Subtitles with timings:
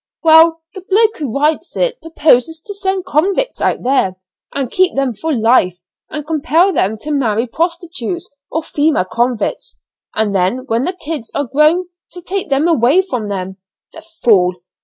[0.23, 4.15] "Well, the bloke who writes it proposes to send convicts out there,
[4.51, 5.77] and keep them for life
[6.09, 9.77] and compel them to marry prostitutes or female convicts,
[10.15, 13.57] and then when the 'kids' are grown to take them away from them!
[13.93, 14.63] The fool!